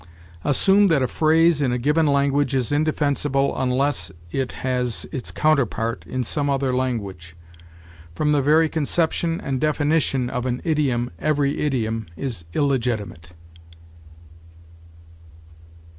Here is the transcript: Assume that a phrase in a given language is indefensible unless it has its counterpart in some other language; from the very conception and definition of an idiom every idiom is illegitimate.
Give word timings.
Assume 0.43 0.87
that 0.87 1.03
a 1.03 1.07
phrase 1.07 1.61
in 1.61 1.71
a 1.71 1.77
given 1.77 2.07
language 2.07 2.55
is 2.55 2.71
indefensible 2.71 3.55
unless 3.55 4.11
it 4.31 4.51
has 4.65 5.05
its 5.11 5.29
counterpart 5.29 6.07
in 6.07 6.23
some 6.23 6.49
other 6.49 6.73
language; 6.73 7.35
from 8.15 8.31
the 8.31 8.41
very 8.41 8.67
conception 8.67 9.39
and 9.39 9.61
definition 9.61 10.27
of 10.27 10.47
an 10.47 10.59
idiom 10.63 11.11
every 11.19 11.59
idiom 11.59 12.07
is 12.17 12.45
illegitimate. 12.55 13.33